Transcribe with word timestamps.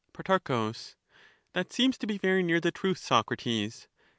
Pro, 0.13 0.39
That 1.53 1.71
seems 1.71 1.95
to 1.99 2.07
be 2.07 2.17
very 2.17 2.41
near 2.41 2.59
the 2.59 2.71
truth, 2.71 2.97
Socrates. 2.97 3.87